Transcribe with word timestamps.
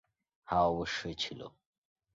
হ্যাঁ, 0.47 0.65
অবশ্যই 0.65 1.15
ছিল। 1.15 1.39